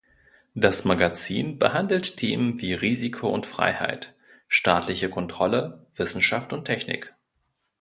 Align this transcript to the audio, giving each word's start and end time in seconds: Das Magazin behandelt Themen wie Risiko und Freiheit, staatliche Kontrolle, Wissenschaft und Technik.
Das 0.55 0.83
Magazin 0.83 1.59
behandelt 1.59 2.17
Themen 2.17 2.59
wie 2.59 2.73
Risiko 2.73 3.29
und 3.29 3.45
Freiheit, 3.45 4.15
staatliche 4.47 5.11
Kontrolle, 5.11 5.85
Wissenschaft 5.93 6.53
und 6.53 6.65
Technik. 6.65 7.13